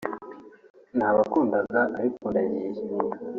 [0.97, 2.81] nabakundaga ariko ndagiye